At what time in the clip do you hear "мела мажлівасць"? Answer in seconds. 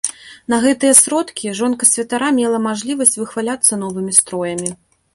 2.41-3.17